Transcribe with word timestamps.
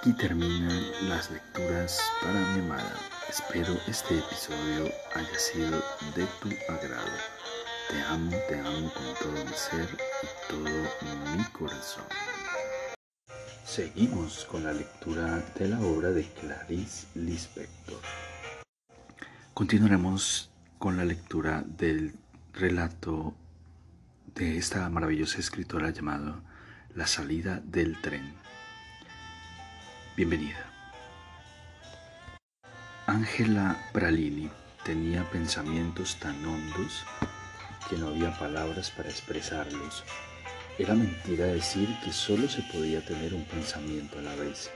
Aquí 0.00 0.14
terminan 0.14 0.82
las 1.10 1.30
lecturas 1.30 2.00
para 2.22 2.40
mi 2.54 2.60
amada. 2.60 2.96
Espero 3.28 3.74
este 3.86 4.16
episodio 4.16 4.90
haya 5.14 5.38
sido 5.38 5.78
de 6.16 6.26
tu 6.40 6.48
agrado. 6.72 7.18
Te 7.90 8.00
amo, 8.04 8.30
te 8.48 8.58
amo 8.60 8.90
con 8.94 9.04
todo 9.20 9.44
mi 9.44 9.52
ser 9.52 9.86
y 10.22 10.50
todo 10.50 11.36
mi 11.36 11.44
corazón. 11.52 12.04
Seguimos 13.62 14.46
con 14.46 14.64
la 14.64 14.72
lectura 14.72 15.44
de 15.58 15.68
la 15.68 15.78
obra 15.82 16.12
de 16.12 16.24
Clarice 16.32 17.06
Lispector. 17.14 18.00
Continuaremos 19.52 20.50
con 20.78 20.96
la 20.96 21.04
lectura 21.04 21.62
del 21.76 22.14
relato 22.54 23.34
de 24.34 24.56
esta 24.56 24.88
maravillosa 24.88 25.40
escritora 25.40 25.90
llamada 25.90 26.40
La 26.94 27.06
salida 27.06 27.60
del 27.62 28.00
tren. 28.00 28.39
Bienvenida. 30.16 30.66
Ángela 33.06 33.78
Bralini 33.94 34.50
tenía 34.84 35.22
pensamientos 35.30 36.18
tan 36.18 36.44
hondos 36.44 37.04
que 37.88 37.96
no 37.96 38.08
había 38.08 38.36
palabras 38.36 38.90
para 38.90 39.08
expresarlos. 39.08 40.02
Era 40.78 40.94
mentira 40.94 41.46
decir 41.46 41.88
que 42.04 42.12
solo 42.12 42.48
se 42.48 42.60
podía 42.62 43.04
tener 43.04 43.34
un 43.34 43.44
pensamiento 43.44 44.18
a 44.18 44.22
la 44.22 44.34
vez. 44.34 44.72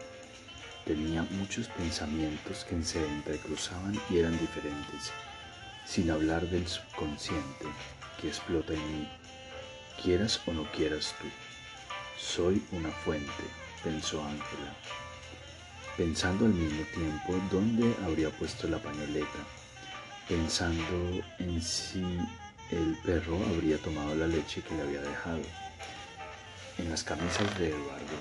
Tenía 0.85 1.25
muchos 1.33 1.67
pensamientos 1.67 2.65
que 2.65 2.81
se 2.85 3.05
entrecruzaban 3.05 4.01
y 4.09 4.19
eran 4.19 4.39
diferentes, 4.39 5.13
sin 5.85 6.13
hablar 6.13 6.49
del 6.49 6.69
subconsciente 6.69 7.67
que 8.21 8.29
explota 8.29 8.73
en 8.73 9.01
mí, 9.01 9.09
quieras 10.01 10.41
o 10.47 10.53
no 10.53 10.71
quieras 10.71 11.13
tú. 11.21 11.27
Soy 12.17 12.63
una 12.71 12.91
fuente, 12.91 13.45
pensó 13.83 14.25
Ángela 14.25 15.04
pensando 15.97 16.47
al 16.47 16.53
mismo 16.53 16.83
tiempo 16.93 17.35
dónde 17.51 17.95
habría 18.05 18.31
puesto 18.31 18.69
la 18.69 18.79
pañoleta, 18.79 19.39
pensando 20.29 21.23
en 21.39 21.63
si 21.63 22.05
el 22.71 22.97
perro 23.05 23.39
habría 23.55 23.79
tomado 23.79 24.15
la 24.15 24.27
leche 24.27 24.63
que 24.63 24.75
le 24.75 24.83
había 24.83 25.01
dejado, 25.03 25.43
en 26.79 26.91
las 26.91 27.05
camisas 27.05 27.59
de 27.59 27.69
Eduardo 27.69 28.19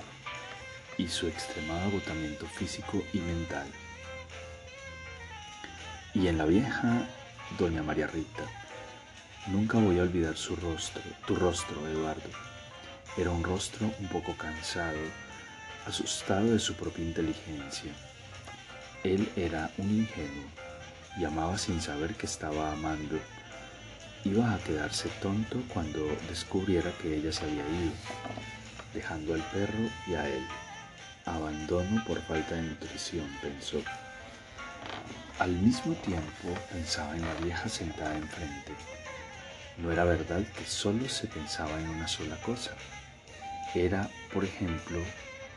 y 0.98 1.08
su 1.08 1.28
extremado 1.28 1.88
agotamiento 1.88 2.46
físico 2.46 3.02
y 3.14 3.20
mental, 3.20 3.68
y 6.14 6.28
en 6.28 6.38
la 6.38 6.46
vieja 6.46 7.08
doña 7.58 7.82
María 7.82 8.08
Rita. 8.08 8.44
Nunca 9.48 9.78
voy 9.78 10.00
a 10.00 10.04
olvidar 10.04 10.38
su 10.38 10.56
rostro, 10.56 11.02
tu 11.26 11.36
rostro, 11.36 11.88
Eduardo. 11.88 12.30
Era 13.18 13.32
un 13.32 13.44
rostro 13.44 13.92
un 14.00 14.08
poco 14.08 14.38
cansado, 14.38 14.98
asustado 15.88 16.52
de 16.52 16.60
su 16.60 16.76
propia 16.76 17.04
inteligencia. 17.04 17.92
Él 19.04 19.30
era 19.36 19.70
un 19.78 19.90
ingenuo 19.90 20.46
y 21.18 21.26
amaba 21.26 21.58
sin 21.58 21.82
saber 21.82 22.16
que 22.16 22.26
estaba 22.26 22.72
amando. 22.72 23.20
Iba 24.24 24.54
a 24.54 24.60
quedarse 24.60 25.10
tonto 25.22 25.62
cuando 25.74 26.00
descubriera 26.30 26.92
que 27.02 27.18
ella 27.18 27.32
se 27.32 27.44
había 27.44 27.68
ido, 27.68 27.92
dejando 28.94 29.34
al 29.34 29.42
perro 29.52 29.90
y 30.08 30.14
a 30.14 30.28
él. 30.28 30.46
Abandono 31.26 32.04
por 32.06 32.22
falta 32.22 32.56
de 32.56 32.64
nutrición, 32.64 33.28
pensó. 33.42 33.82
Al 35.40 35.52
mismo 35.52 35.94
tiempo 35.96 36.50
pensaba 36.72 37.16
en 37.16 37.22
la 37.22 37.34
vieja 37.36 37.68
sentada 37.68 38.16
enfrente. 38.16 38.74
No 39.78 39.92
era 39.92 40.04
verdad 40.04 40.44
que 40.58 40.66
solo 40.66 41.10
se 41.10 41.28
pensaba 41.28 41.80
en 41.80 41.90
una 41.90 42.08
sola 42.08 42.38
cosa. 42.38 42.72
Era, 43.74 44.10
por 44.32 44.46
ejemplo, 44.46 45.00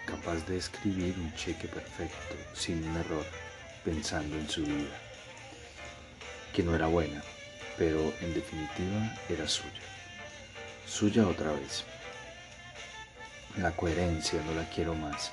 capaz 0.07 0.47
de 0.47 0.57
escribir 0.57 1.15
un 1.19 1.35
cheque 1.35 1.69
perfecto, 1.69 2.37
sin 2.55 2.89
un 2.89 2.97
error, 2.97 3.27
pensando 3.85 4.37
en 4.37 4.48
su 4.48 4.63
vida, 4.63 4.97
que 6.55 6.63
no 6.63 6.75
era 6.75 6.87
buena, 6.87 7.23
pero 7.77 8.01
en 8.20 8.33
definitiva 8.33 9.14
era 9.29 9.47
suya, 9.47 9.83
suya 10.86 11.27
otra 11.27 11.53
vez. 11.53 11.85
La 13.58 13.73
coherencia 13.73 14.41
no 14.45 14.53
la 14.55 14.69
quiero 14.70 14.95
más, 14.95 15.33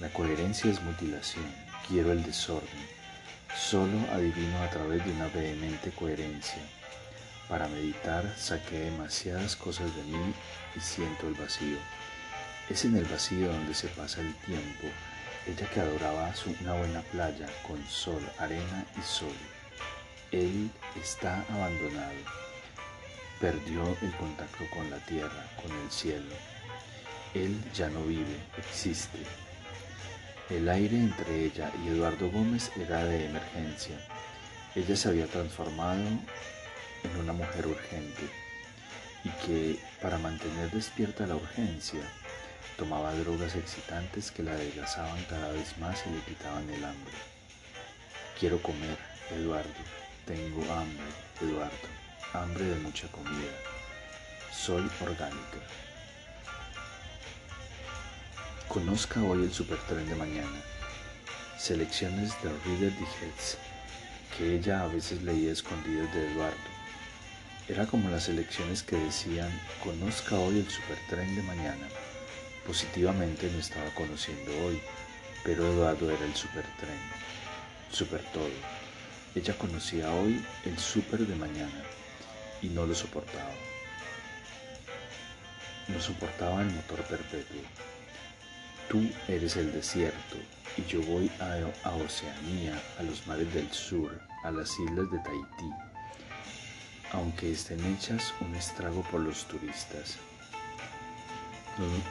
la 0.00 0.08
coherencia 0.08 0.70
es 0.70 0.82
mutilación, 0.82 1.46
quiero 1.86 2.12
el 2.12 2.22
desorden, 2.22 2.86
solo 3.56 3.98
adivino 4.12 4.58
a 4.62 4.70
través 4.70 5.04
de 5.04 5.12
una 5.12 5.28
vehemente 5.28 5.90
coherencia. 5.90 6.62
Para 7.48 7.68
meditar 7.68 8.34
saqué 8.36 8.78
demasiadas 8.80 9.54
cosas 9.54 9.94
de 9.94 10.02
mí 10.02 10.34
y 10.74 10.80
siento 10.80 11.28
el 11.28 11.34
vacío. 11.34 11.78
Es 12.68 12.84
en 12.84 12.96
el 12.96 13.04
vacío 13.04 13.52
donde 13.52 13.74
se 13.74 13.86
pasa 13.88 14.20
el 14.20 14.34
tiempo, 14.38 14.88
ella 15.46 15.70
que 15.70 15.80
adoraba 15.80 16.32
una 16.60 16.74
buena 16.74 17.00
playa 17.02 17.46
con 17.64 17.84
sol, 17.86 18.20
arena 18.38 18.84
y 18.98 19.02
sol. 19.02 19.36
Él 20.32 20.68
está 21.00 21.44
abandonado, 21.48 22.18
perdió 23.40 23.96
el 24.02 24.12
contacto 24.16 24.64
con 24.74 24.90
la 24.90 24.98
tierra, 25.06 25.48
con 25.62 25.70
el 25.70 25.90
cielo. 25.92 26.34
Él 27.34 27.56
ya 27.72 27.88
no 27.88 28.02
vive, 28.02 28.36
existe. 28.58 29.18
El 30.50 30.68
aire 30.68 30.96
entre 30.96 31.44
ella 31.44 31.70
y 31.84 31.88
Eduardo 31.88 32.28
Gómez 32.30 32.72
era 32.76 33.04
de 33.04 33.26
emergencia. 33.26 33.96
Ella 34.74 34.96
se 34.96 35.08
había 35.08 35.26
transformado 35.26 36.02
en 37.04 37.20
una 37.20 37.32
mujer 37.32 37.68
urgente 37.68 38.28
y 39.22 39.30
que, 39.46 39.78
para 40.02 40.18
mantener 40.18 40.70
despierta 40.72 41.26
la 41.26 41.36
urgencia, 41.36 42.00
Tomaba 42.76 43.14
drogas 43.14 43.54
excitantes 43.54 44.30
que 44.30 44.42
la 44.42 44.52
adelgazaban 44.52 45.24
cada 45.24 45.52
vez 45.52 45.76
más 45.78 46.02
y 46.06 46.10
le 46.10 46.20
quitaban 46.20 46.68
el 46.70 46.84
hambre. 46.84 47.14
Quiero 48.38 48.62
comer, 48.62 48.98
Eduardo. 49.30 49.70
Tengo 50.26 50.62
hambre, 50.72 51.06
Eduardo. 51.40 51.88
Hambre 52.32 52.64
de 52.64 52.76
mucha 52.80 53.08
comida. 53.08 53.52
Soy 54.52 54.90
orgánica. 55.00 55.58
Conozca 58.68 59.22
hoy 59.22 59.44
el 59.44 59.52
supertren 59.52 60.08
de 60.08 60.14
mañana. 60.16 60.60
Selecciones 61.58 62.30
de 62.42 62.50
Reader 62.64 62.92
Digest 62.98 63.58
que 64.36 64.56
ella 64.56 64.82
a 64.82 64.86
veces 64.88 65.22
leía 65.22 65.52
escondidas 65.52 66.12
de 66.14 66.30
Eduardo. 66.32 66.56
Era 67.68 67.86
como 67.86 68.10
las 68.10 68.24
selecciones 68.24 68.82
que 68.82 68.96
decían, 68.96 69.50
conozca 69.82 70.38
hoy 70.38 70.58
el 70.58 70.68
supertren 70.68 71.34
de 71.34 71.42
mañana. 71.42 71.88
Positivamente 72.66 73.48
no 73.48 73.58
estaba 73.60 73.88
conociendo 73.94 74.50
hoy, 74.64 74.80
pero 75.44 75.68
Eduardo 75.68 76.10
era 76.10 76.24
el 76.24 76.34
supertren, 76.34 76.98
super 77.92 78.20
todo. 78.32 78.50
Ella 79.36 79.56
conocía 79.56 80.12
hoy 80.12 80.44
el 80.64 80.76
super 80.76 81.20
de 81.20 81.36
mañana 81.36 81.84
y 82.60 82.68
no 82.68 82.84
lo 82.84 82.94
soportaba. 82.94 83.52
No 85.86 86.00
soportaba 86.00 86.62
el 86.62 86.72
motor 86.72 87.04
perpetuo. 87.04 87.62
Tú 88.88 89.08
eres 89.28 89.56
el 89.56 89.72
desierto 89.72 90.36
y 90.76 90.84
yo 90.86 91.00
voy 91.02 91.30
a 91.38 91.90
Oceanía, 91.90 92.82
a 92.98 93.04
los 93.04 93.24
mares 93.28 93.54
del 93.54 93.70
sur, 93.70 94.20
a 94.42 94.50
las 94.50 94.76
islas 94.80 95.08
de 95.12 95.18
Tahití, 95.18 95.70
aunque 97.12 97.52
estén 97.52 97.84
hechas 97.94 98.34
un 98.40 98.56
estrago 98.56 99.02
por 99.02 99.20
los 99.20 99.44
turistas 99.46 100.18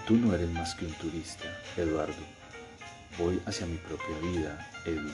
tú 0.05 0.15
no 0.15 0.33
eres 0.33 0.49
más 0.51 0.75
que 0.75 0.85
un 0.85 0.93
turista, 0.93 1.45
Eduardo. 1.75 2.13
Voy 3.17 3.41
hacia 3.45 3.65
mi 3.65 3.77
propia 3.77 4.17
vida, 4.21 4.71
Edu. 4.85 5.11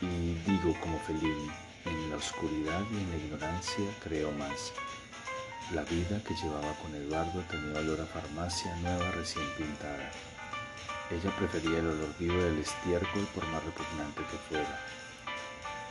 Y 0.00 0.34
digo 0.46 0.78
como 0.80 0.98
Fellini, 1.00 1.50
en 1.84 2.10
la 2.10 2.16
oscuridad 2.16 2.82
y 2.92 2.96
en 2.96 3.10
la 3.10 3.16
ignorancia 3.16 3.84
creo 4.02 4.30
más. 4.32 4.72
La 5.74 5.82
vida 5.84 6.22
que 6.22 6.34
llevaba 6.34 6.72
con 6.74 6.94
Eduardo 6.94 7.42
tenía 7.50 7.80
olor 7.80 8.00
a 8.00 8.06
farmacia 8.06 8.74
nueva 8.76 9.10
recién 9.12 9.46
pintada. 9.56 10.10
Ella 11.10 11.34
prefería 11.36 11.78
el 11.78 11.88
olor 11.88 12.14
vivo 12.18 12.40
del 12.42 12.58
estiércol 12.58 13.26
por 13.34 13.46
más 13.48 13.64
repugnante 13.64 14.22
que 14.30 14.38
fuera. 14.48 14.80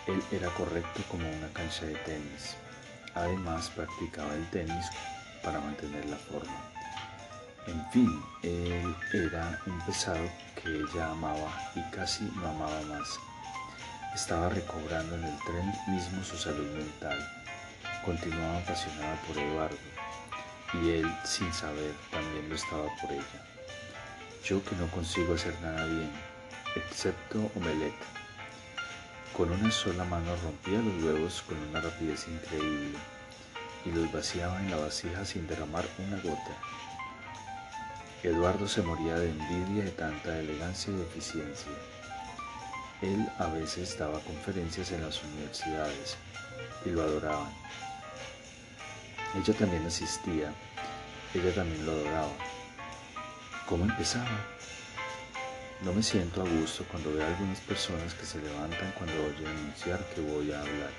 Él 0.08 0.24
era 0.32 0.50
correcto 0.52 1.02
como 1.10 1.30
una 1.30 1.52
cancha 1.54 1.86
de 1.86 1.96
tenis. 1.96 2.56
Además 3.14 3.70
practicaba 3.72 4.34
el 4.36 4.50
tenis 4.52 4.86
para 5.44 5.60
mantener 5.60 6.06
la 6.06 6.18
forma. 6.18 6.77
En 7.68 7.86
fin, 7.92 8.24
él 8.44 8.96
era 9.14 9.62
un 9.66 9.78
pesado 9.82 10.24
que 10.56 10.70
ella 10.70 11.12
amaba 11.12 11.52
y 11.76 11.82
casi 11.92 12.24
no 12.24 12.48
amaba 12.48 12.82
más. 12.84 13.20
Estaba 14.16 14.48
recobrando 14.48 15.16
en 15.16 15.26
el 15.26 15.38
tren 15.40 15.74
mismo 15.88 16.24
su 16.24 16.38
salud 16.38 16.66
mental. 16.74 17.20
Continuaba 18.06 18.60
apasionada 18.60 19.16
por 19.28 19.38
Eduardo 19.38 19.78
y 20.76 20.92
él, 20.92 21.14
sin 21.26 21.52
saber, 21.52 21.94
también 22.10 22.48
lo 22.48 22.56
estaba 22.56 22.88
por 23.02 23.12
ella. 23.12 23.46
Yo 24.46 24.64
que 24.64 24.76
no 24.78 24.88
consigo 24.88 25.34
hacer 25.34 25.54
nada 25.62 25.86
bien, 25.88 26.12
excepto 26.74 27.52
omelette. 27.54 28.06
Con 29.36 29.52
una 29.52 29.72
sola 29.72 30.06
mano 30.06 30.34
rompía 30.42 30.80
los 30.80 31.04
huevos 31.04 31.42
con 31.42 31.58
una 31.68 31.82
rapidez 31.82 32.28
increíble 32.30 32.98
y 33.84 33.92
los 33.92 34.10
vaciaba 34.14 34.58
en 34.62 34.72
la 34.72 34.78
vasija 34.78 35.26
sin 35.26 35.46
derramar 35.48 35.86
una 36.00 36.16
gota 36.22 36.56
Eduardo 38.24 38.68
se 38.68 38.82
moría 38.82 39.14
de 39.16 39.30
envidia 39.30 39.84
de 39.84 39.92
tanta 39.92 40.40
elegancia 40.40 40.92
y 40.92 41.02
eficiencia. 41.02 41.72
Él 43.04 43.30
a 43.38 43.46
veces 43.46 43.96
daba 43.96 44.20
conferencias 44.22 44.92
en 44.92 45.04
las 45.04 45.24
universidades 45.24 46.18
y 46.84 46.90
lo 46.90 47.04
adoraban. 47.04 47.54
Ella 49.36 49.54
también 49.54 49.86
asistía, 49.86 50.52
ella 51.36 51.54
también 51.54 51.86
lo 51.86 51.92
adoraba. 51.92 52.34
¿Cómo 53.68 53.86
empezaba? 53.86 54.46
No 55.84 55.94
me 55.94 56.02
siento 56.02 56.42
a 56.42 56.50
gusto 56.50 56.86
cuando 56.90 57.14
veo 57.14 57.24
a 57.24 57.28
algunas 57.28 57.60
personas 57.60 58.16
que 58.16 58.26
se 58.26 58.42
levantan 58.42 58.94
cuando 58.98 59.14
oyen 59.26 59.46
anunciar 59.46 60.04
que 60.16 60.22
voy 60.22 60.52
a 60.52 60.62
hablar. 60.62 60.92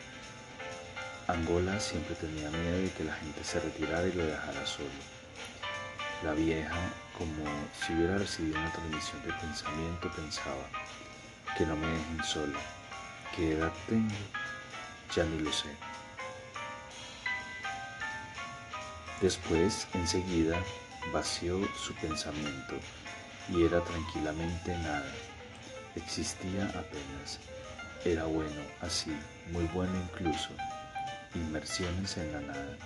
Angola 1.27 1.81
siempre 1.81 2.15
tenía 2.15 2.49
miedo 2.49 2.79
de 2.79 2.93
que 2.93 3.03
la 3.03 3.15
gente 3.15 3.43
se 3.43 3.59
retirara 3.59 4.07
y 4.07 4.13
lo 4.13 4.25
dejara 4.25 4.65
solo. 4.65 5.18
La 6.25 6.33
vieja, 6.33 6.75
como 7.17 7.45
si 7.81 7.93
hubiera 7.93 8.19
recibido 8.19 8.59
una 8.59 8.73
transmisión 8.73 9.23
de 9.23 9.33
pensamiento, 9.35 10.11
pensaba, 10.17 10.67
que 11.57 11.65
no 11.65 11.77
me 11.77 11.87
dejen 11.87 12.25
solo. 12.25 12.59
¿Qué 13.37 13.53
edad 13.53 13.73
tengo? 13.89 14.15
Ya 15.15 15.23
ni 15.25 15.39
lo 15.39 15.53
sé. 15.53 15.69
Después, 19.21 19.87
enseguida, 19.95 20.61
vació 21.13 21.61
su 21.77 21.95
pensamiento 21.95 22.75
y 23.51 23.65
era 23.65 23.81
tranquilamente 23.81 24.77
nada. 24.79 25.13
Existía 25.95 26.65
apenas. 26.71 27.39
Era 28.05 28.25
bueno 28.25 28.61
así, 28.81 29.17
muy 29.53 29.65
bueno 29.67 29.93
incluso. 30.03 30.51
Inmersiones 31.37 32.17
en 32.17 32.33
la 32.33 32.41
nada. 32.41 32.77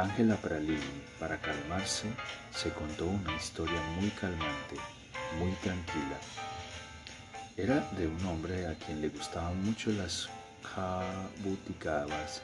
Ángela 0.00 0.36
Pralini, 0.36 1.02
para 1.18 1.38
calmarse, 1.42 2.08
se 2.54 2.70
contó 2.70 3.04
una 3.04 3.36
historia 3.36 3.78
muy 4.00 4.08
calmante, 4.08 4.76
muy 5.38 5.52
tranquila. 5.62 6.16
Era 7.54 7.80
de 7.98 8.06
un 8.06 8.24
hombre 8.24 8.66
a 8.66 8.74
quien 8.76 9.02
le 9.02 9.10
gustaban 9.10 9.62
mucho 9.62 9.92
las 9.92 10.30
jabuticabas. 10.62 12.40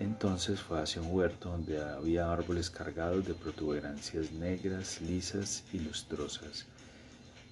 Entonces 0.00 0.60
fue 0.60 0.82
hacia 0.82 1.00
un 1.00 1.10
huerto 1.12 1.48
donde 1.48 1.82
había 1.82 2.30
árboles 2.30 2.68
cargados 2.68 3.24
de 3.24 3.32
protuberancias 3.32 4.30
negras, 4.32 5.00
lisas 5.00 5.64
y 5.72 5.78
lustrosas, 5.78 6.66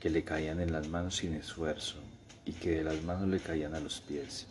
que 0.00 0.10
le 0.10 0.22
caían 0.22 0.60
en 0.60 0.70
las 0.70 0.86
manos 0.88 1.16
sin 1.16 1.32
esfuerzo 1.32 1.96
y 2.44 2.52
que 2.52 2.72
de 2.72 2.84
las 2.84 3.02
manos 3.04 3.28
le 3.28 3.40
caían 3.40 3.74
a 3.74 3.80
los 3.80 4.02
pies. 4.02 4.46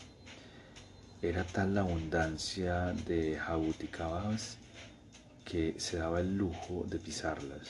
Era 1.22 1.44
tal 1.44 1.76
la 1.76 1.82
abundancia 1.82 2.96
de 3.06 3.38
jabuticabas 3.38 4.58
que 5.50 5.80
se 5.80 5.98
daba 5.98 6.20
el 6.20 6.38
lujo 6.38 6.86
de 6.88 7.00
pisarlas, 7.00 7.70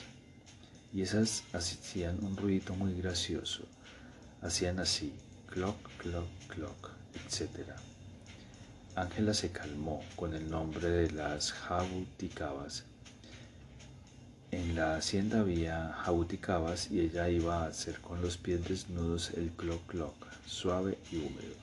y 0.92 1.00
esas 1.00 1.44
hacían 1.54 2.22
un 2.22 2.36
ruido 2.36 2.74
muy 2.74 2.94
gracioso. 2.94 3.62
Hacían 4.42 4.80
así, 4.80 5.14
clock, 5.46 5.76
clock, 5.96 6.28
clock, 6.48 6.90
etc. 7.14 7.70
Ángela 8.96 9.32
se 9.32 9.50
calmó 9.50 10.04
con 10.14 10.34
el 10.34 10.50
nombre 10.50 10.90
de 10.90 11.10
las 11.12 11.52
jabuticabas. 11.52 12.84
En 14.50 14.74
la 14.74 14.96
hacienda 14.96 15.40
había 15.40 15.94
jabuticabas 16.04 16.90
y 16.90 17.00
ella 17.00 17.30
iba 17.30 17.62
a 17.62 17.68
hacer 17.68 17.98
con 18.00 18.20
los 18.20 18.36
pies 18.36 18.68
desnudos 18.68 19.30
el 19.30 19.52
clock 19.52 19.86
clock, 19.86 20.16
suave 20.44 20.98
y 21.10 21.16
húmedo. 21.16 21.54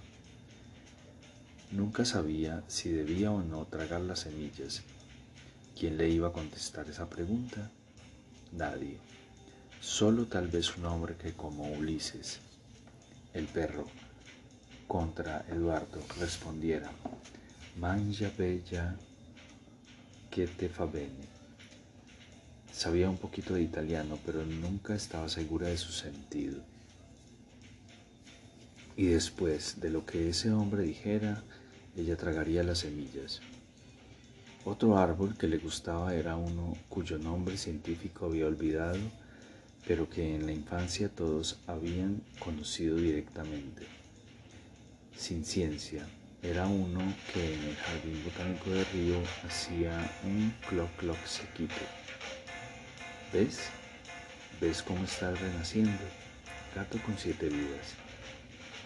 Nunca 1.71 2.05
sabía 2.05 2.63
si 2.67 2.89
debía 2.89 3.29
o 3.29 3.43
no 3.43 3.65
tragar 3.65 4.01
las 4.01 4.21
semillas 4.21 4.81
¿Quién 5.79 5.95
le 5.95 6.09
iba 6.09 6.29
a 6.29 6.33
contestar 6.33 6.89
esa 6.89 7.07
pregunta? 7.07 7.69
Nadie. 8.51 8.97
Solo 9.79 10.25
tal 10.25 10.47
vez 10.47 10.75
un 10.75 10.85
hombre 10.85 11.15
que 11.17 11.33
como 11.33 11.71
Ulises, 11.71 12.39
el 13.35 13.45
perro, 13.45 13.85
contra 14.87 15.45
Eduardo 15.47 16.01
respondiera, 16.19 16.89
Mangia 17.77 18.31
bella 18.35 18.95
que 20.31 20.47
te 20.47 20.67
fa 20.67 20.85
bene. 20.85 21.27
Sabía 22.71 23.07
un 23.07 23.17
poquito 23.17 23.53
de 23.53 23.61
italiano, 23.61 24.17
pero 24.25 24.43
nunca 24.43 24.95
estaba 24.95 25.29
segura 25.29 25.67
de 25.67 25.77
su 25.77 25.91
sentido. 25.91 26.59
Y 28.95 29.05
después 29.05 29.79
de 29.79 29.91
lo 29.91 30.07
que 30.07 30.29
ese 30.29 30.51
hombre 30.51 30.81
dijera, 30.81 31.43
ella 31.95 32.17
tragaría 32.17 32.63
las 32.63 32.79
semillas. 32.79 33.41
Otro 34.69 34.97
árbol 34.97 35.37
que 35.37 35.47
le 35.47 35.59
gustaba 35.59 36.13
era 36.13 36.35
uno 36.35 36.75
cuyo 36.89 37.17
nombre 37.17 37.55
científico 37.55 38.25
había 38.25 38.47
olvidado, 38.47 38.99
pero 39.87 40.09
que 40.09 40.35
en 40.35 40.45
la 40.45 40.51
infancia 40.51 41.07
todos 41.07 41.57
habían 41.67 42.21
conocido 42.37 42.97
directamente. 42.97 43.87
Sin 45.15 45.45
ciencia, 45.45 46.05
era 46.43 46.67
uno 46.67 46.99
que 47.33 47.53
en 47.53 47.63
el 47.63 47.75
jardín 47.77 48.21
botánico 48.25 48.69
de 48.71 48.83
Río 48.91 49.21
hacía 49.47 50.11
un 50.25 50.53
clock 50.67 50.93
clock 50.97 51.25
sequito. 51.25 51.85
¿Ves? 53.31 53.69
¿Ves 54.59 54.83
cómo 54.83 55.05
está 55.05 55.31
renaciendo? 55.31 56.03
Gato 56.75 56.97
con 57.05 57.17
siete 57.17 57.47
vidas. 57.47 57.95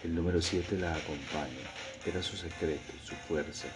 El 0.04 0.14
número 0.14 0.40
siete 0.40 0.78
la 0.78 0.94
acompaña. 0.94 1.66
Era 2.06 2.22
su 2.22 2.36
secreto, 2.36 2.92
su 3.02 3.16
fuerza, 3.16 3.66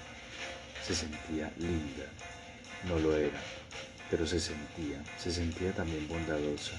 se 0.87 0.95
sentía 0.95 1.53
linda. 1.59 2.07
No 2.87 2.97
lo 3.01 3.17
era, 3.17 3.41
pero 4.09 4.25
se 4.25 4.39
sentía, 4.39 5.03
se 5.19 5.33
sentía 5.33 5.73
también 5.73 6.07
bondadosa, 6.07 6.75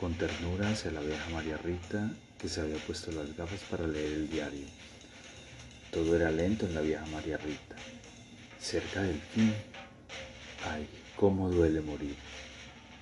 con 0.00 0.14
ternura 0.14 0.68
hacia 0.68 0.90
la 0.90 1.00
vieja 1.00 1.30
María 1.30 1.56
Rita 1.58 2.10
que 2.40 2.48
se 2.48 2.60
había 2.60 2.78
puesto 2.78 3.12
las 3.12 3.36
gafas 3.36 3.60
para 3.70 3.86
leer 3.86 4.14
el 4.14 4.30
diario. 4.30 4.66
Todo 5.92 6.16
era 6.16 6.32
lento 6.32 6.66
en 6.66 6.74
la 6.74 6.80
vieja 6.80 7.06
María 7.06 7.36
Rita. 7.36 7.76
Cerca 8.60 9.02
del 9.02 9.20
fin, 9.20 9.54
ay, 10.68 10.88
cómo 11.14 11.50
duele 11.50 11.82
morir. 11.82 12.16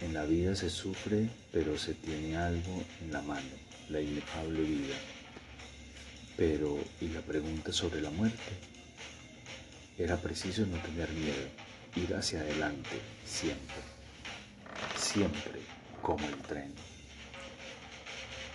En 0.03 0.13
la 0.13 0.27
vida 0.27 0.55
se 0.55 0.69
sufre, 0.69 1.31
pero 1.53 1.79
se 1.79 1.95
tiene 1.95 2.37
algo 2.37 2.83
en 3.01 3.13
la 3.13 3.23
mano, 3.23 3.49
la 3.89 4.03
inefable 4.03 4.61
vida. 4.61 4.97
Pero, 6.37 6.79
¿y 7.01 7.09
la 7.09 7.23
pregunta 7.23 7.73
sobre 7.73 8.03
la 8.03 8.11
muerte? 8.11 8.78
Era 9.99 10.17
preciso 10.17 10.65
no 10.65 10.77
tener 10.79 11.11
miedo, 11.11 11.49
ir 11.97 12.15
hacia 12.15 12.39
adelante, 12.39 13.01
siempre, 13.27 13.83
siempre 14.97 15.61
como 16.01 16.25
el 16.25 16.37
tren. 16.37 16.73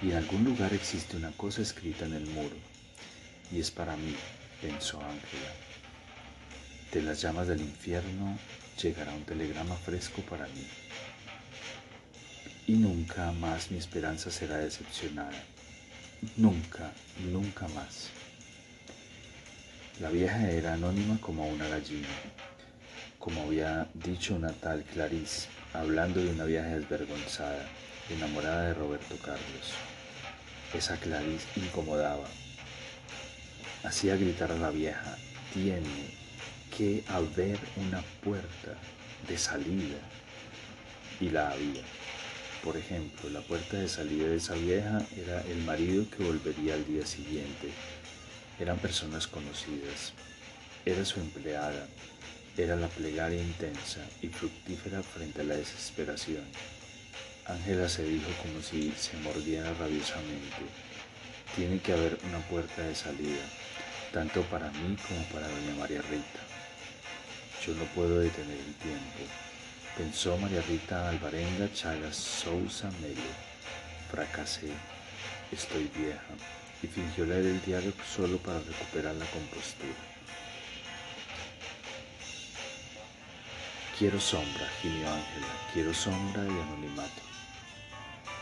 Y 0.01 0.11
en 0.11 0.17
algún 0.17 0.45
lugar 0.45 0.73
existe 0.73 1.17
una 1.17 1.33
cosa 1.33 1.61
escrita 1.61 2.05
en 2.05 2.13
el 2.13 2.27
muro, 2.27 2.55
y 3.51 3.59
es 3.59 3.71
para 3.71 3.97
mí, 3.97 4.15
pensó 4.61 5.01
Ángela. 5.01 5.51
De 6.93 7.01
las 7.01 7.21
llamas 7.21 7.49
del 7.49 7.59
infierno 7.59 8.39
llegará 8.81 9.11
un 9.13 9.25
telegrama 9.25 9.75
fresco 9.75 10.21
para 10.21 10.47
mí. 10.47 10.65
Y 12.67 12.73
nunca 12.73 13.33
más 13.33 13.69
mi 13.69 13.77
esperanza 13.77 14.31
será 14.31 14.59
decepcionada. 14.59 15.43
Nunca, 16.37 16.93
nunca 17.31 17.67
más. 17.69 18.11
La 19.99 20.09
vieja 20.09 20.49
era 20.49 20.73
anónima 20.73 21.19
como 21.21 21.47
una 21.47 21.67
gallina, 21.67 22.07
como 23.19 23.43
había 23.43 23.87
dicho 23.93 24.33
una 24.33 24.51
tal 24.51 24.83
Clarice, 24.85 25.47
hablando 25.71 26.19
de 26.19 26.31
una 26.31 26.45
vieja 26.45 26.65
desvergonzada, 26.65 27.63
enamorada 28.09 28.69
de 28.69 28.73
Roberto 28.73 29.15
Carlos. 29.23 29.73
Esa 30.73 30.97
Clarice 30.97 31.45
incomodaba. 31.57 32.25
Hacía 33.83 34.15
gritar 34.15 34.51
a 34.51 34.57
la 34.57 34.71
vieja, 34.71 35.15
tiene 35.53 36.09
que 36.75 37.03
haber 37.07 37.59
una 37.77 38.01
puerta 38.23 38.73
de 39.27 39.37
salida. 39.37 39.99
Y 41.21 41.29
la 41.29 41.51
había. 41.51 41.83
Por 42.63 42.77
ejemplo, 42.77 43.29
la 43.29 43.41
puerta 43.41 43.77
de 43.77 43.87
salida 43.87 44.27
de 44.27 44.37
esa 44.37 44.55
vieja 44.55 45.05
era 45.15 45.41
el 45.41 45.59
marido 45.59 46.03
que 46.09 46.23
volvería 46.23 46.73
al 46.73 46.85
día 46.87 47.05
siguiente 47.05 47.69
eran 48.59 48.77
personas 48.77 49.27
conocidas. 49.27 50.13
Era 50.85 51.03
su 51.05 51.19
empleada. 51.19 51.87
Era 52.55 52.75
la 52.75 52.87
plegaria 52.87 53.41
intensa 53.41 54.01
y 54.21 54.27
fructífera 54.27 55.01
frente 55.01 55.41
a 55.41 55.43
la 55.43 55.55
desesperación. 55.55 56.43
Ángela 57.45 57.89
se 57.89 58.03
dijo 58.03 58.29
como 58.41 58.61
si 58.61 58.91
se 58.91 59.17
mordiera 59.17 59.73
rabiosamente. 59.73 60.63
Tiene 61.55 61.79
que 61.79 61.93
haber 61.93 62.17
una 62.27 62.39
puerta 62.47 62.83
de 62.83 62.95
salida, 62.95 63.43
tanto 64.11 64.43
para 64.43 64.69
mí 64.71 64.95
como 65.07 65.23
para 65.25 65.47
doña 65.47 65.75
María 65.79 66.01
Rita. 66.03 66.39
Yo 67.65 67.73
no 67.73 67.85
puedo 67.95 68.19
detener 68.19 68.57
el 68.57 68.73
tiempo, 68.75 69.23
pensó 69.97 70.37
María 70.37 70.61
Rita 70.61 71.09
Alvarenga 71.09 71.71
Chagas 71.73 72.15
Sousa 72.15 72.89
Melo. 73.01 73.21
Fracasé, 74.11 74.69
estoy 75.51 75.89
vieja 75.95 76.62
y 76.83 76.87
fingió 76.87 77.25
leer 77.25 77.45
el 77.45 77.61
diario 77.63 77.93
solo 78.05 78.37
para 78.37 78.59
recuperar 78.59 79.15
la 79.15 79.25
compostura. 79.27 79.93
Quiero 83.97 84.19
sombra, 84.19 84.67
gimió 84.81 85.07
Ángela, 85.07 85.47
quiero 85.73 85.93
sombra 85.93 86.43
y 86.43 86.49
anonimato. 86.49 87.21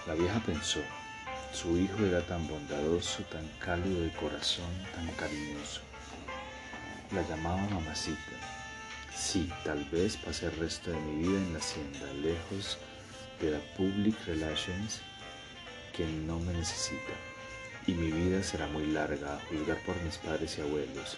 La 0.07 0.15
vieja 0.15 0.39
pensó, 0.39 0.79
su 1.53 1.77
hijo 1.77 2.03
era 2.03 2.25
tan 2.25 2.47
bondadoso, 2.47 3.21
tan 3.25 3.47
cálido 3.59 4.01
de 4.01 4.11
corazón, 4.13 4.71
tan 4.95 5.07
cariñoso. 5.11 5.81
La 7.11 7.21
llamaba 7.27 7.61
mamacita. 7.69 8.17
Sí, 9.15 9.51
tal 9.63 9.83
vez 9.91 10.17
pasé 10.17 10.47
el 10.47 10.55
resto 10.57 10.89
de 10.89 10.97
mi 10.97 11.27
vida 11.27 11.37
en 11.37 11.53
la 11.53 11.59
hacienda, 11.59 12.11
lejos 12.13 12.79
de 13.39 13.51
la 13.51 13.59
public 13.77 14.15
relations 14.25 15.01
que 15.95 16.05
no 16.05 16.39
me 16.39 16.53
necesita. 16.53 17.30
Y 17.87 17.93
mi 17.93 18.11
vida 18.11 18.43
será 18.43 18.67
muy 18.67 18.85
larga, 18.87 19.35
a 19.35 19.39
juzgar 19.45 19.81
por 19.83 19.99
mis 20.03 20.17
padres 20.17 20.57
y 20.57 20.61
abuelos. 20.61 21.17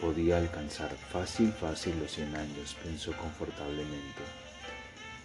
Podía 0.00 0.38
alcanzar 0.38 0.90
fácil, 1.12 1.52
fácil 1.52 1.98
los 2.00 2.12
100 2.12 2.36
años, 2.36 2.76
pensó 2.82 3.16
confortablemente, 3.16 4.22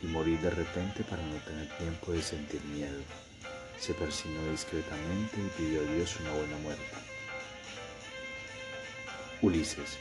y 0.02 0.08
morir 0.08 0.40
de 0.40 0.50
repente 0.50 1.04
para 1.04 1.24
no 1.24 1.36
tener 1.38 1.68
tiempo 1.78 2.12
de 2.12 2.22
sentir 2.22 2.62
miedo. 2.66 3.02
Se 3.80 3.94
persignó 3.94 4.50
discretamente 4.52 5.38
y 5.38 5.62
pidió 5.62 5.82
a 5.82 5.92
Dios 5.94 6.16
una 6.20 6.32
buena 6.34 6.58
muerte. 6.58 6.84
Ulises, 9.42 9.98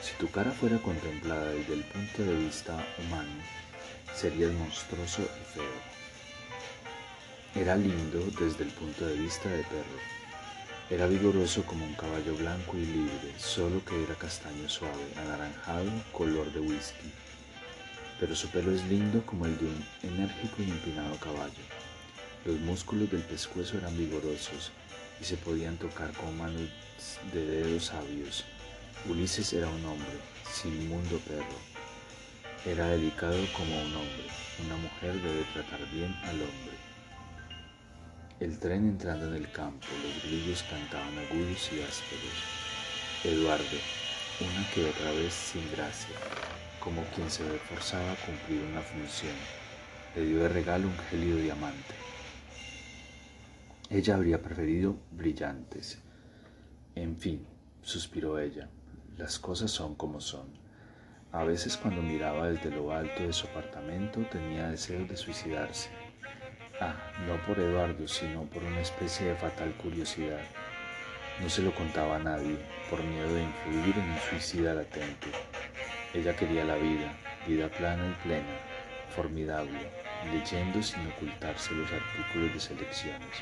si 0.00 0.12
tu 0.14 0.30
cara 0.30 0.50
fuera 0.52 0.78
contemplada 0.78 1.46
desde 1.52 1.74
el 1.74 1.84
punto 1.84 2.22
de 2.22 2.34
vista 2.36 2.86
humano, 2.98 3.42
serías 4.14 4.52
monstruoso 4.52 5.22
y 5.22 5.54
feo. 5.54 5.99
Era 7.54 7.76
lindo 7.76 8.20
desde 8.38 8.64
el 8.64 8.70
punto 8.70 9.06
de 9.06 9.14
vista 9.14 9.48
de 9.48 9.62
perro 9.64 10.20
era 10.90 11.06
vigoroso 11.06 11.64
como 11.66 11.86
un 11.86 11.94
caballo 11.94 12.34
blanco 12.34 12.76
y 12.76 12.84
libre, 12.84 13.32
solo 13.38 13.80
que 13.84 14.02
era 14.02 14.16
castaño 14.16 14.68
suave, 14.68 15.06
anaranjado, 15.18 15.88
color 16.10 16.52
de 16.52 16.58
whisky. 16.58 17.12
Pero 18.18 18.34
su 18.34 18.48
pelo 18.48 18.72
es 18.72 18.84
lindo 18.86 19.24
como 19.24 19.46
el 19.46 19.56
de 19.56 19.66
un 19.66 19.86
enérgico 20.02 20.56
y 20.58 20.68
empinado 20.68 21.14
caballo. 21.18 21.62
Los 22.44 22.58
músculos 22.58 23.08
del 23.08 23.22
pescuezo 23.22 23.78
eran 23.78 23.96
vigorosos 23.96 24.72
y 25.20 25.24
se 25.24 25.36
podían 25.36 25.76
tocar 25.76 26.10
con 26.14 26.36
manos 26.36 26.68
de 27.32 27.46
dedos 27.46 27.84
sabios. 27.84 28.44
Ulises 29.08 29.52
era 29.52 29.68
un 29.68 29.84
hombre, 29.84 30.18
sin 30.52 30.88
mundo 30.88 31.20
perro. 31.20 31.60
Era 32.66 32.88
delicado 32.88 33.38
como 33.56 33.80
un 33.80 33.94
hombre. 33.94 34.26
Una 34.66 34.76
mujer 34.76 35.22
debe 35.22 35.44
tratar 35.54 35.88
bien 35.92 36.12
al 36.24 36.34
hombre. 36.34 36.89
El 38.40 38.58
tren 38.58 38.88
entrando 38.88 39.26
en 39.26 39.34
el 39.34 39.52
campo, 39.52 39.86
los 40.02 40.24
grillos 40.24 40.62
cantaban 40.62 41.12
agudos 41.18 41.70
y 41.74 41.82
ásperos. 41.82 42.32
Eduardo, 43.22 43.76
una 44.40 44.70
que 44.70 44.88
otra 44.88 45.10
vez 45.12 45.34
sin 45.34 45.70
gracia, 45.72 46.14
como 46.82 47.02
quien 47.14 47.30
se 47.30 47.44
ve 47.44 47.58
forzado 47.58 48.10
a 48.10 48.16
cumplir 48.16 48.62
una 48.62 48.80
función, 48.80 49.34
le 50.16 50.24
dio 50.24 50.38
de 50.38 50.48
regalo 50.48 50.88
un 50.88 50.96
gélido 51.10 51.36
diamante. 51.36 51.94
Ella 53.90 54.14
habría 54.14 54.40
preferido 54.40 54.96
brillantes. 55.10 55.98
En 56.94 57.18
fin, 57.18 57.44
suspiró 57.82 58.38
ella, 58.38 58.70
las 59.18 59.38
cosas 59.38 59.70
son 59.70 59.94
como 59.96 60.18
son. 60.18 60.48
A 61.30 61.44
veces 61.44 61.76
cuando 61.76 62.00
miraba 62.00 62.48
desde 62.48 62.70
lo 62.70 62.90
alto 62.90 63.22
de 63.22 63.34
su 63.34 63.46
apartamento 63.48 64.22
tenía 64.30 64.70
deseo 64.70 65.04
de 65.04 65.18
suicidarse 65.18 66.09
Ah, 66.82 66.94
no 67.26 67.36
por 67.42 67.58
Eduardo, 67.58 68.08
sino 68.08 68.44
por 68.44 68.62
una 68.64 68.80
especie 68.80 69.26
de 69.26 69.36
fatal 69.36 69.70
curiosidad. 69.74 70.40
No 71.38 71.50
se 71.50 71.60
lo 71.60 71.74
contaba 71.74 72.16
a 72.16 72.18
nadie, 72.18 72.56
por 72.88 73.04
miedo 73.04 73.34
de 73.34 73.42
influir 73.42 73.94
en 73.98 74.10
un 74.10 74.18
suicida 74.30 74.72
latente. 74.72 75.28
Ella 76.14 76.34
quería 76.34 76.64
la 76.64 76.76
vida, 76.76 77.12
vida 77.46 77.68
plana 77.68 78.02
y 78.06 78.26
plena, 78.26 78.56
formidable, 79.14 79.90
leyendo 80.32 80.82
sin 80.82 81.06
ocultarse 81.08 81.74
los 81.74 81.92
artículos 81.92 82.54
de 82.54 82.60
selecciones. 82.60 83.36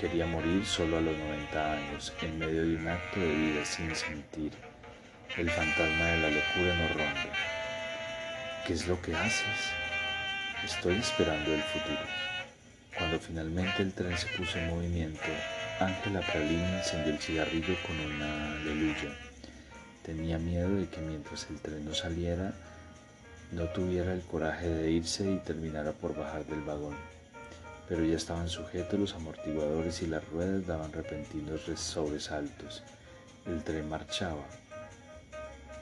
Quería 0.00 0.26
morir 0.26 0.66
solo 0.66 0.98
a 0.98 1.00
los 1.00 1.16
90 1.16 1.72
años, 1.72 2.12
en 2.20 2.36
medio 2.36 2.66
de 2.66 2.76
un 2.78 2.88
acto 2.88 3.20
de 3.20 3.32
vida 3.32 3.64
sin 3.64 3.94
sentir. 3.94 4.50
El 5.36 5.48
fantasma 5.48 6.04
de 6.04 6.18
la 6.18 6.30
locura 6.30 6.74
no 6.74 6.88
ronda. 6.88 7.32
¿Qué 8.66 8.72
es 8.72 8.88
lo 8.88 9.00
que 9.00 9.14
haces? 9.14 9.81
Estoy 10.64 10.94
esperando 10.94 11.52
el 11.52 11.60
futuro. 11.60 12.06
Cuando 12.96 13.18
finalmente 13.18 13.82
el 13.82 13.92
tren 13.92 14.16
se 14.16 14.28
puso 14.28 14.58
en 14.58 14.70
movimiento, 14.70 15.18
Ángela 15.80 16.20
Pralini 16.20 16.62
encendió 16.76 17.12
el 17.12 17.18
cigarrillo 17.18 17.74
con 17.84 17.98
una 17.98 18.52
aleluya. 18.52 19.12
Tenía 20.04 20.38
miedo 20.38 20.72
de 20.76 20.88
que 20.88 21.00
mientras 21.00 21.50
el 21.50 21.58
tren 21.60 21.84
no 21.84 21.92
saliera, 21.94 22.52
no 23.50 23.64
tuviera 23.70 24.12
el 24.12 24.20
coraje 24.20 24.68
de 24.68 24.92
irse 24.92 25.28
y 25.28 25.38
terminara 25.38 25.90
por 25.90 26.14
bajar 26.14 26.46
del 26.46 26.60
vagón. 26.60 26.94
Pero 27.88 28.04
ya 28.04 28.14
estaban 28.14 28.48
sujetos 28.48 29.00
los 29.00 29.14
amortiguadores 29.14 30.00
y 30.02 30.06
las 30.06 30.24
ruedas 30.28 30.64
daban 30.64 30.92
repentinos 30.92 31.62
sobresaltos. 31.74 32.84
El 33.46 33.64
tren 33.64 33.88
marchaba 33.88 34.44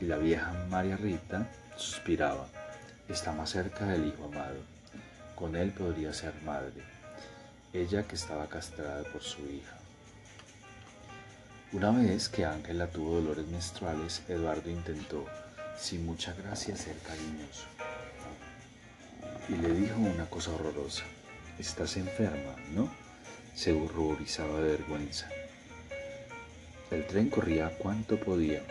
y 0.01 0.07
la 0.07 0.17
vieja 0.17 0.55
María 0.71 0.97
Rita 0.97 1.47
suspiraba 1.77 2.49
está 3.13 3.33
más 3.33 3.51
cerca 3.51 3.87
del 3.87 4.07
hijo 4.07 4.25
amado. 4.25 4.59
Con 5.35 5.57
él 5.57 5.71
podría 5.73 6.13
ser 6.13 6.35
madre, 6.45 6.83
ella 7.73 8.03
que 8.07 8.15
estaba 8.15 8.47
castrada 8.47 9.03
por 9.05 9.23
su 9.23 9.41
hija. 9.47 9.77
Una 11.73 11.91
vez 11.93 12.29
que 12.29 12.45
Ángela 12.45 12.89
tuvo 12.89 13.21
dolores 13.21 13.47
menstruales, 13.47 14.23
Eduardo 14.29 14.69
intentó, 14.71 15.25
sin 15.79 16.05
mucha 16.05 16.35
gracia, 16.35 16.77
ser 16.77 16.97
cariñoso. 16.99 17.65
Y 19.49 19.55
le 19.55 19.73
dijo 19.73 19.99
una 19.99 20.27
cosa 20.27 20.53
horrorosa. 20.53 21.05
Estás 21.59 21.97
enferma, 21.97 22.57
¿no? 22.75 22.91
Se 23.55 23.73
ruborizaba 23.73 24.61
de 24.61 24.77
vergüenza. 24.77 25.29
El 26.91 27.07
tren 27.07 27.31
corría 27.31 27.71
cuanto 27.79 28.19
podía. 28.19 28.63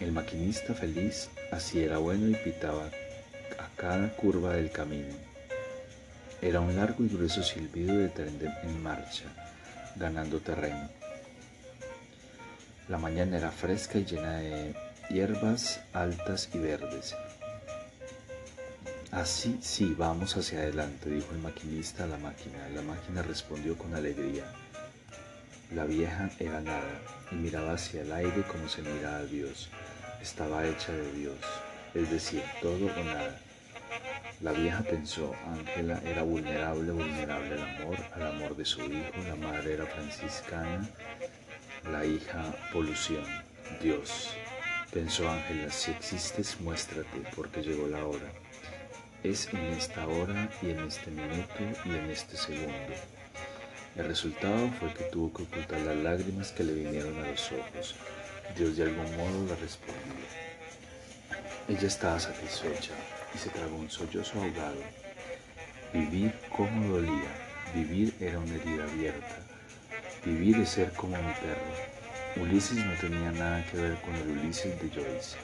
El 0.00 0.12
maquinista 0.12 0.74
feliz 0.74 1.28
así 1.52 1.82
era 1.82 1.98
bueno 1.98 2.28
y 2.28 2.34
pitaba 2.34 2.90
cada 3.76 4.08
curva 4.16 4.54
del 4.54 4.70
camino. 4.70 5.14
Era 6.40 6.60
un 6.60 6.74
largo 6.76 7.04
y 7.04 7.08
grueso 7.08 7.42
silbido 7.42 7.96
de 7.96 8.08
tren 8.08 8.38
en 8.62 8.82
marcha, 8.82 9.24
ganando 9.96 10.40
terreno. 10.40 10.88
La 12.88 12.98
mañana 12.98 13.36
era 13.36 13.50
fresca 13.50 13.98
y 13.98 14.04
llena 14.04 14.38
de 14.38 14.74
hierbas 15.10 15.80
altas 15.92 16.48
y 16.54 16.58
verdes. 16.58 17.14
Así, 19.10 19.58
sí, 19.60 19.94
vamos 19.96 20.36
hacia 20.36 20.60
adelante, 20.60 21.10
dijo 21.10 21.32
el 21.32 21.38
maquinista 21.38 22.04
a 22.04 22.06
la 22.06 22.18
máquina. 22.18 22.68
La 22.74 22.82
máquina 22.82 23.22
respondió 23.22 23.76
con 23.76 23.94
alegría. 23.94 24.44
La 25.74 25.84
vieja 25.84 26.30
era 26.38 26.60
nada 26.60 27.00
y 27.30 27.34
miraba 27.34 27.72
hacia 27.72 28.02
el 28.02 28.12
aire 28.12 28.42
como 28.50 28.68
se 28.68 28.82
mira 28.82 29.16
a 29.16 29.24
Dios. 29.24 29.68
Estaba 30.22 30.66
hecha 30.66 30.92
de 30.92 31.12
Dios, 31.12 31.38
es 31.94 32.10
decir, 32.10 32.42
todo 32.62 32.86
o 32.86 33.04
nada. 33.04 33.40
La 34.42 34.52
vieja 34.52 34.82
pensó, 34.82 35.34
Ángela 35.46 35.98
era 36.04 36.22
vulnerable, 36.22 36.92
vulnerable 36.92 37.54
al 37.54 37.62
amor, 37.62 37.96
al 38.14 38.26
amor 38.26 38.54
de 38.54 38.66
su 38.66 38.82
hijo, 38.82 39.16
la 39.26 39.34
madre 39.34 39.74
era 39.74 39.86
franciscana, 39.86 40.86
la 41.90 42.04
hija 42.04 42.54
polución, 42.70 43.24
Dios. 43.80 44.28
Pensó 44.92 45.30
Ángela, 45.30 45.70
si 45.70 45.90
existes, 45.90 46.60
muéstrate, 46.60 47.22
porque 47.34 47.62
llegó 47.62 47.88
la 47.88 48.04
hora. 48.04 48.30
Es 49.22 49.48
en 49.54 49.58
esta 49.72 50.06
hora 50.06 50.50
y 50.60 50.70
en 50.70 50.80
este 50.80 51.10
minuto 51.10 51.54
y 51.86 51.90
en 51.90 52.10
este 52.10 52.36
segundo. 52.36 52.94
El 53.96 54.04
resultado 54.04 54.70
fue 54.78 54.92
que 54.92 55.04
tuvo 55.04 55.32
que 55.32 55.44
ocultar 55.44 55.80
las 55.80 55.96
lágrimas 55.96 56.52
que 56.52 56.62
le 56.62 56.74
vinieron 56.74 57.18
a 57.24 57.30
los 57.30 57.50
ojos. 57.52 57.94
Dios 58.54 58.76
de 58.76 58.82
algún 58.82 59.16
modo 59.16 59.46
la 59.48 59.56
respondió. 59.56 60.12
Ella 61.68 61.88
estaba 61.88 62.20
satisfecha, 62.20 62.92
y 63.36 63.38
se 63.38 63.50
tragó 63.50 63.76
un 63.76 63.90
sollozo 63.90 64.40
ahogado. 64.40 64.80
Vivir 65.92 66.32
como 66.48 66.88
dolía, 66.88 67.30
vivir 67.74 68.14
era 68.18 68.38
una 68.38 68.54
herida 68.54 68.84
abierta, 68.84 69.36
vivir 70.24 70.56
es 70.56 70.70
ser 70.70 70.90
como 70.92 71.16
mi 71.18 71.32
perro. 71.34 72.42
Ulises 72.42 72.78
no 72.78 72.94
tenía 72.94 73.30
nada 73.32 73.64
que 73.66 73.76
ver 73.76 74.00
con 74.00 74.14
el 74.14 74.38
Ulises 74.38 74.80
de 74.80 74.88
Joyce. 74.88 75.36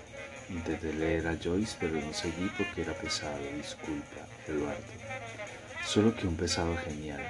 Intenté 0.49 0.93
leer 0.95 1.27
a 1.29 1.37
Joyce, 1.43 1.77
pero 1.79 1.95
no 2.01 2.13
seguí 2.15 2.51
porque 2.57 2.83
era 2.83 2.95
pesado, 2.95 3.39
disculpa, 3.57 4.27
Eduardo. 4.49 4.83
Solo 5.85 6.15
que 6.15 6.27
un 6.27 6.37
pesado 6.37 6.75
genial. 6.79 7.23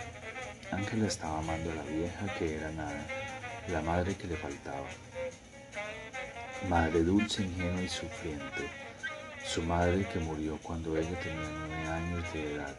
Ángela 0.70 1.06
estaba 1.08 1.38
amando 1.38 1.72
a 1.72 1.74
la 1.74 1.82
vieja 1.82 2.34
que 2.38 2.56
era 2.56 2.70
nada, 2.72 3.06
la 3.68 3.82
madre 3.82 4.14
que 4.14 4.28
le 4.28 4.36
faltaba. 4.36 4.86
Madre 6.68 7.02
dulce, 7.02 7.42
ingenua 7.42 7.82
y 7.82 7.88
sufriente 7.88 8.82
su 9.44 9.62
madre 9.62 10.06
que 10.12 10.18
murió 10.20 10.58
cuando 10.62 10.96
ella 10.96 11.18
tenía 11.20 11.48
nueve 11.58 11.86
años 11.88 12.32
de 12.32 12.54
edad, 12.54 12.76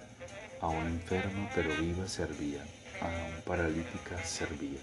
aún 0.62 0.88
enferma 0.88 1.50
pero 1.54 1.70
viva 1.76 2.08
servía, 2.08 2.64
aún 3.02 3.42
paralítica 3.46 4.24
servía. 4.24 4.80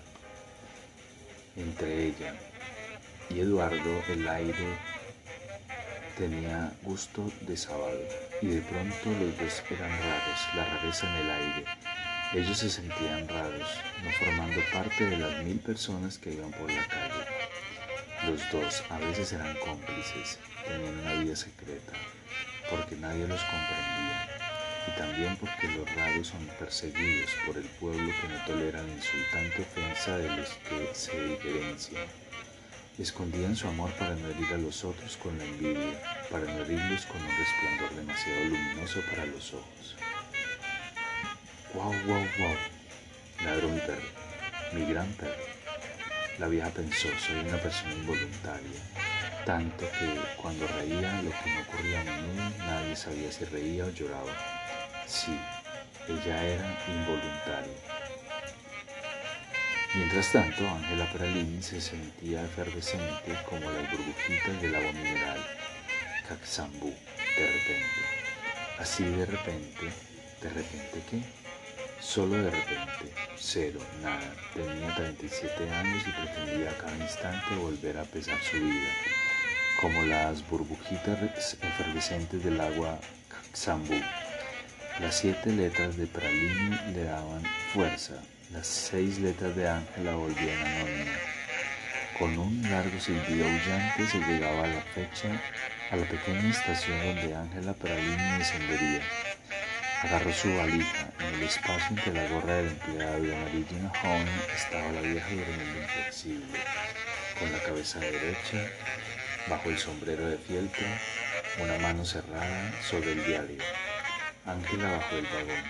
Entre 1.57 2.07
ella 2.07 2.35
y 3.29 3.41
Eduardo 3.41 4.03
el 4.09 4.29
aire 4.29 4.79
tenía 6.17 6.73
gusto 6.83 7.31
de 7.43 7.57
sábado 7.57 7.99
y 8.43 8.47
de 8.47 8.61
pronto 8.61 9.11
los 9.19 9.39
dos 9.39 9.63
eran 9.71 9.91
raros, 9.91 10.41
la 10.55 10.65
rareza 10.67 11.09
en 11.09 11.25
el 11.25 11.31
aire. 11.31 11.65
Ellos 12.35 12.59
se 12.59 12.71
sentían 12.71 13.27
raros, 13.27 13.69
no 14.05 14.11
formando 14.13 14.61
parte 14.73 15.07
de 15.07 15.17
las 15.17 15.43
mil 15.43 15.59
personas 15.59 16.19
que 16.19 16.35
iban 16.35 16.51
por 16.53 16.71
la 16.71 16.87
calle. 16.87 17.10
Los 18.27 18.51
dos 18.53 18.85
a 18.91 18.99
veces 18.99 19.33
eran 19.33 19.57
cómplices, 19.61 20.39
tenían 20.69 20.99
una 20.99 21.15
vida 21.15 21.35
secreta, 21.35 21.93
porque 22.69 22.95
nadie 22.97 23.27
los 23.27 23.41
comprendía, 23.41 24.29
y 24.87 24.91
también 24.99 25.37
porque 25.39 25.69
los 25.69 25.95
raros 25.95 26.27
son 26.27 26.47
perseguidos 26.59 27.31
por 27.47 27.57
el 27.57 27.65
pueblo 27.65 28.13
que 28.21 28.29
no 28.29 28.45
tolera 28.45 28.83
la 28.83 28.93
insultante 28.93 29.63
ofensa 29.63 30.19
de 30.19 30.37
los 30.37 30.51
que 30.69 30.91
se 30.93 31.29
diferencian. 31.29 32.05
Escondían 32.99 33.57
su 33.57 33.67
amor 33.69 33.91
para 33.93 34.15
no 34.15 34.29
herir 34.29 34.53
a 34.53 34.59
los 34.59 34.85
otros 34.85 35.17
con 35.17 35.39
la 35.39 35.45
envidia, 35.45 36.27
para 36.31 36.45
no 36.45 36.63
herirlos 36.63 37.07
con 37.07 37.23
un 37.23 37.39
resplandor 37.39 37.95
demasiado 37.97 38.45
luminoso 38.45 39.01
para 39.09 39.25
los 39.25 39.55
ojos. 39.55 39.97
¡Guau, 41.73 41.95
guau, 42.05 42.27
guau! 42.37 42.57
Ladró 43.43 43.69
mi 43.71 43.81
perro, 43.81 44.09
mi 44.75 44.85
gran 44.93 45.11
perro. 45.15 45.60
La 46.41 46.49
vieja 46.49 46.71
pensó, 46.71 47.09
soy 47.19 47.39
una 47.47 47.59
persona 47.59 47.93
involuntaria, 47.93 48.81
tanto 49.45 49.85
que 49.93 50.19
cuando 50.41 50.67
reía, 50.69 51.21
lo 51.21 51.31
que 51.31 51.51
no 51.51 51.61
ocurría 51.61 52.01
a 52.01 52.05
menudo, 52.05 52.51
nadie 52.61 52.97
sabía 52.97 53.31
si 53.31 53.45
reía 53.45 53.85
o 53.85 53.91
lloraba. 53.91 54.33
Sí, 55.07 55.39
ella 56.09 56.43
era 56.43 56.79
involuntaria. 56.89 57.77
Mientras 59.95 60.33
tanto, 60.33 60.67
Ángela 60.67 61.13
Peralini 61.13 61.63
se 61.63 61.79
sentía 61.79 62.43
efervescente 62.43 63.37
como 63.45 63.71
las 63.71 63.91
burbujitas 63.91 64.63
del 64.63 64.75
agua 64.77 64.93
mineral, 64.93 65.47
Caxambú, 66.27 66.95
de 67.37 67.47
repente. 67.47 68.01
Así 68.79 69.05
de 69.05 69.27
repente, 69.27 69.93
¿de 70.41 70.49
repente 70.49 71.03
qué? 71.11 71.40
Solo 72.01 72.37
de 72.43 72.51
repente, 72.51 73.13
cero, 73.37 73.79
nada. 74.03 74.35
Tenía 74.55 74.95
37 74.95 75.71
años 75.71 76.03
y 76.07 76.11
pretendía 76.11 76.71
a 76.71 76.79
cada 76.79 76.97
instante 76.97 77.55
volver 77.57 77.99
a 77.99 78.05
pesar 78.05 78.39
su 78.43 78.57
vida, 78.57 78.89
como 79.83 80.03
las 80.05 80.49
burbujitas 80.49 81.57
efervescentes 81.61 82.43
del 82.43 82.59
agua 82.59 82.99
Caxambú. 83.29 84.01
Las 84.99 85.19
siete 85.19 85.53
letras 85.53 85.99
de 85.99 86.07
Peralini 86.07 86.95
le 86.95 87.05
daban 87.05 87.43
fuerza, 87.75 88.15
las 88.51 88.67
seis 88.67 89.19
letras 89.19 89.55
de 89.55 89.69
Ángela 89.69 90.15
volvían 90.15 90.59
anónima. 90.59 91.13
Con 92.19 92.39
un 92.39 92.63
largo 92.63 92.99
silbido 92.99 93.45
aullante 93.45 94.07
se 94.07 94.19
llegaba 94.21 94.65
a 94.65 94.69
la 94.69 94.83
fecha, 94.95 95.41
a 95.91 95.97
la 95.97 96.07
pequeña 96.07 96.51
estación 96.51 96.99
donde 96.99 97.35
Ángela 97.35 97.75
Peralini 97.75 98.39
descendería. 98.39 99.03
Agarró 100.03 100.33
su 100.33 100.49
valija. 100.57 101.11
En 101.19 101.35
el 101.35 101.43
espacio 101.43 101.89
entre 101.91 102.15
la 102.15 102.27
gorra 102.29 102.55
del 102.55 102.69
empleado 102.69 103.19
y 103.19 103.29
de 103.29 103.77
una 103.77 103.91
joven 103.91 104.29
estaba 104.57 104.93
la 104.93 105.03
vieja 105.03 105.29
durmiendo 105.29 105.79
inflexible, 105.79 106.59
con 107.39 107.53
la 107.53 107.59
cabeza 107.59 108.01
derecha, 108.01 108.67
bajo 109.47 109.69
el 109.69 109.79
sombrero 109.79 110.27
de 110.27 110.39
fieltro, 110.39 110.87
una 111.59 111.79
mano 111.79 112.05
cerrada 112.07 112.73
sobre 112.83 113.13
el 113.13 113.25
diario. 113.27 113.63
Ángela 114.47 114.91
bajó 114.91 115.17
del 115.17 115.27
vagón. 115.27 115.65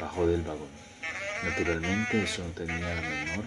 Bajó 0.00 0.26
del 0.26 0.42
vagón. 0.42 0.70
Naturalmente 1.42 2.22
eso 2.22 2.44
no 2.44 2.50
tenía 2.50 2.94
la 2.94 3.02
menor 3.02 3.44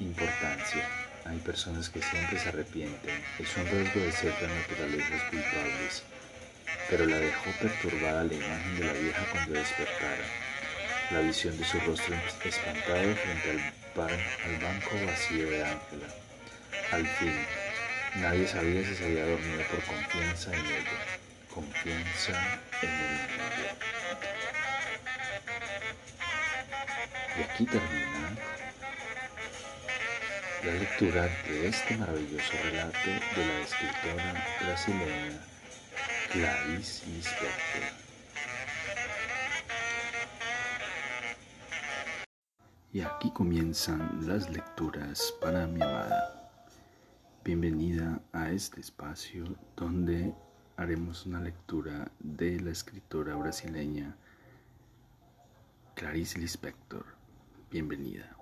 importancia. 0.00 0.88
Hay 1.26 1.38
personas 1.38 1.90
que 1.90 2.00
siempre 2.00 2.38
se 2.38 2.48
arrepienten. 2.48 3.22
Es 3.38 3.56
un 3.58 3.66
riesgo 3.66 4.00
de 4.00 4.12
ciertas 4.12 4.48
naturalezas 4.48 5.22
culpables. 5.30 6.02
Pero 6.88 7.04
la 7.06 7.18
dejó 7.18 7.50
perturbada 7.60 8.24
la 8.24 8.34
imagen 8.34 8.78
de 8.78 8.84
la 8.84 8.92
vieja 8.92 9.26
cuando 9.32 9.52
despertara. 9.54 10.24
La 11.10 11.20
visión 11.20 11.56
de 11.58 11.64
su 11.64 11.78
rostro 11.80 12.14
espantado 12.44 13.14
frente 13.16 13.50
al, 13.50 14.58
banco 14.60 14.90
vacío 15.06 15.50
de 15.50 15.64
Ángela. 15.64 16.06
Al 16.92 17.06
fin, 17.06 17.34
nadie 18.16 18.46
sabía 18.46 18.84
si 18.84 18.94
se 18.94 19.04
había 19.04 19.26
dormido 19.26 19.62
por 19.70 19.82
confianza 19.84 20.52
en 20.54 20.66
ella. 20.66 20.98
Confianza 21.52 22.60
en 22.82 22.90
el 22.90 23.36
Y 27.38 27.42
aquí 27.42 27.66
termina 27.66 28.36
la 30.64 30.72
lectura 30.72 31.28
de 31.48 31.68
este 31.68 31.96
maravilloso 31.96 32.52
relato 32.64 33.08
de 33.36 33.46
la 33.46 33.60
escritora 33.60 34.44
brasileña 34.60 35.55
Clarice 36.32 37.06
Lispector. 37.06 37.82
Y 42.92 43.00
aquí 43.00 43.30
comienzan 43.30 44.26
las 44.26 44.50
lecturas 44.50 45.34
para 45.40 45.66
mi 45.66 45.80
amada. 45.82 46.50
Bienvenida 47.44 48.20
a 48.32 48.50
este 48.50 48.80
espacio 48.80 49.44
donde 49.76 50.34
haremos 50.76 51.26
una 51.26 51.40
lectura 51.40 52.10
de 52.18 52.60
la 52.60 52.70
escritora 52.70 53.36
brasileña 53.36 54.16
Clarice 55.94 56.38
Lispector. 56.38 57.04
Bienvenida. 57.70 58.35